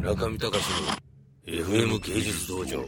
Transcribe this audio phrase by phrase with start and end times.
[0.00, 0.58] 中見隆
[1.46, 2.84] の FM 芸術道場。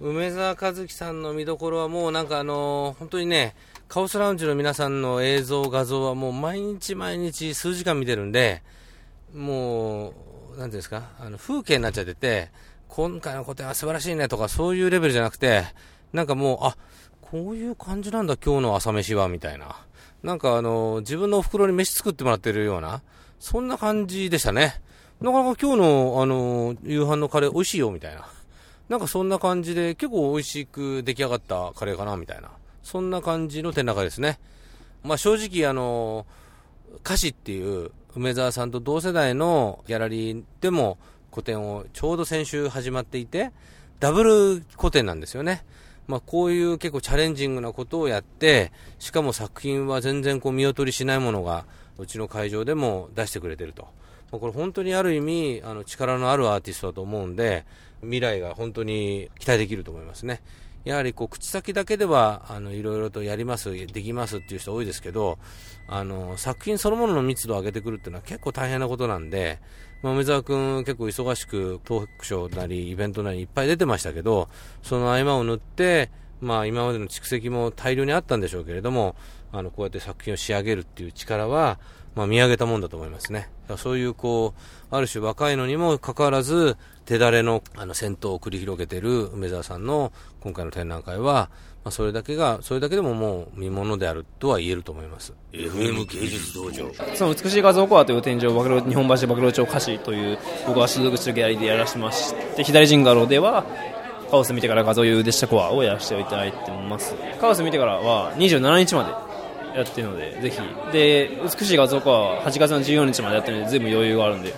[0.00, 3.54] 梅沢和樹さんの見どころはもうなんかあのー本当にね
[3.88, 8.62] カオスラウンジの皆さんの映像画像はもう毎日毎日数時間見てるんで
[9.34, 10.14] もうなん
[10.56, 12.50] ていうんですかあの風景になっちゃってて
[12.88, 15.62] 今回の個展は素晴らしいねとかそういうレベルじゃなくて
[16.12, 16.76] なんかもうあ
[17.20, 19.76] こういう感じなんだ今日の朝飯はみたいな。
[20.22, 23.02] なんかあのー自分のお袋に飯作ってもらってるような
[23.38, 24.80] そんな感じでしたね。
[25.20, 28.28] なかなか今日の、あの夕飯のカレー美味しいよみたいな
[28.88, 32.50] なんかそんな感じで結構美味しく出来上がったカレーかなみたいな。
[32.84, 34.38] そんな感じの展覧会ですね。
[35.02, 36.24] まあ正直あの、
[37.04, 40.98] 歌詞っていう梅沢さんと同世代のギャラリーでも
[41.32, 43.50] 個展をちょうど先週始まっていて、
[43.98, 45.64] ダブル個展なんですよね。
[46.06, 51.64] まあこういう結構チャレンジングなことをやって、しかも作品は全然こう見劣りしないものが
[51.98, 53.88] うちの会場でも出してくれてると。
[54.30, 57.64] これ本当にある意味、あの力のあるアーティストだと思うんで、
[58.02, 60.42] 未来が本当に期待できると思いますね。
[60.84, 65.38] やはりこう口先だけではあのいろいろとやります、できますっていう人多いですけど、
[65.88, 69.58] あの作品そのものの密度を上げてくるっていうのは結構大変なことなんで、
[70.02, 74.48] まあ、梅沢君結構忙しくトークショーなりイベントなりいっぱい出てましたけど、
[74.82, 79.16] その合間を縫って、まあ今までの蓄積も大量にあったんでしょうけれども、
[79.58, 81.78] あのこうやって作品を仕上げるっていう力は、
[82.14, 83.48] まあ見上げたもんだと思いますね。
[83.76, 91.50] そういうこう、ある種若いのにもかかわらず、手だれのあの戦闘を繰り広げている梅沢さんの今回の展覧会は、
[91.84, 95.34] まあそれだけが、それだけでももう見物であるとは言えると思います。
[95.52, 103.64] FM 芸術道場その美しい画像コアという展示を日本橋暴露町歌詞という僕が所属するギャラリーでやらせてまして左陣画廊では
[104.30, 109.25] カオス見てから画像優でしたコアをやらせていただいてますカオス見てからは27日まで
[109.76, 110.58] やってるのでぜひ。
[110.92, 114.54] で美しい画像コアは8月の14日までやってるので随分余裕があるんで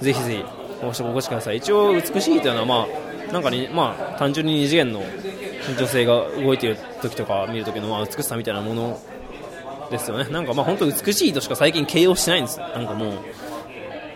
[0.00, 0.44] ぜひぜひ
[0.82, 1.58] お越しお越しください。
[1.58, 2.86] 一応美しいというのはま
[3.30, 5.02] あなんかにまあ単純に二次元の
[5.78, 9.00] 女性が動いている時とか見る時のまあ美しさみたいなもの
[9.90, 10.24] ですよね。
[10.30, 12.58] なんかまあ本当美しいとしか最近形容してないんです。
[12.58, 13.18] なんかもう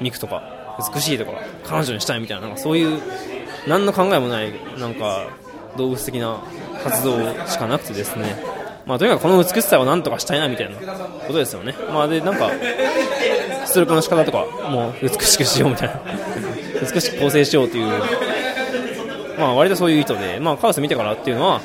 [0.01, 1.33] ミクとか美しいとか
[1.65, 3.01] 彼女にしたいみたいななんかそういう
[3.69, 5.29] 何の考えもないなんか
[5.77, 6.43] 動物的な
[6.83, 8.56] 活動しかなくてですね。
[8.87, 11.75] まあとにかくこの美しさを何とかしたいなみたいなことですよね。
[11.93, 12.51] まあでなんか
[13.67, 16.01] 出力の仕方とかもう美しくしようみたいな。
[16.93, 17.87] 美しく構成しようという。
[19.39, 20.39] まあ割とそういう意図で。
[20.41, 21.61] まあカオス見てからっていうのは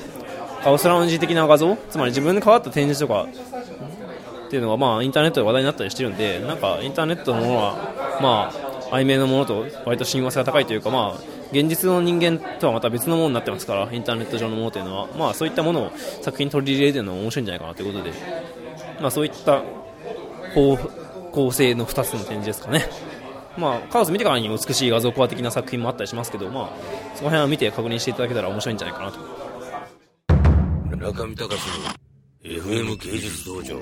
[0.63, 3.25] カオスラウンジ的な画像つまり自分で変わった展示とか
[4.47, 7.75] っていうのがまあインターネットで話題になったりしてるんでなんかインターネットのものは
[8.21, 15.07] まあ曖昧なものと割と親和性が高いというかまあ現実の人間とはまた別のものになってますからインターネット上のものというのは。
[15.17, 15.91] まあそういったものを
[16.21, 18.13] 作品に取り入れてるのも面白いんじゃないかなということで。
[19.01, 19.63] まあそういった
[20.53, 20.77] 構
[21.31, 22.85] 構成の2つの展示ですかね。
[23.57, 26.69] まあカオス見てからに美しい画像コア的な作品もあったりしますけどまあ
[27.15, 29.19] その辺は見て確認していただけたら面白いんじゃないかなと。
[30.95, 32.01] 中見隆の
[32.43, 33.81] FM 芸術道場。